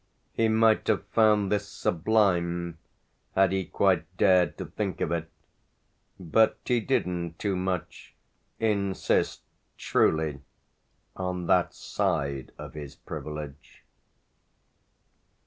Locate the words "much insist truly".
7.55-10.39